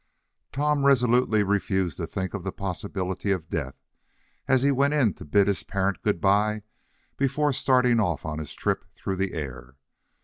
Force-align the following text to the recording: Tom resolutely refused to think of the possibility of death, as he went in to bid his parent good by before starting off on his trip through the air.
Tom 0.51 0.83
resolutely 0.83 1.43
refused 1.43 1.97
to 1.97 2.07
think 2.07 2.33
of 2.33 2.43
the 2.43 2.51
possibility 2.51 3.29
of 3.29 3.51
death, 3.51 3.75
as 4.47 4.63
he 4.63 4.71
went 4.71 4.95
in 4.95 5.13
to 5.13 5.23
bid 5.23 5.45
his 5.47 5.61
parent 5.61 6.01
good 6.01 6.19
by 6.19 6.63
before 7.17 7.53
starting 7.53 7.99
off 7.99 8.25
on 8.25 8.39
his 8.39 8.55
trip 8.55 8.83
through 8.95 9.17
the 9.17 9.35
air. 9.35 9.75